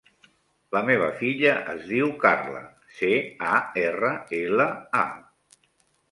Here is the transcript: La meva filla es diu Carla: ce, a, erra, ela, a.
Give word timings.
La 0.75 0.79
meva 0.85 1.09
filla 1.17 1.51
es 1.73 1.83
diu 1.89 2.07
Carla: 2.23 2.61
ce, 3.01 3.09
a, 3.49 3.59
erra, 3.83 4.09
ela, 4.39 4.67
a. 5.03 5.61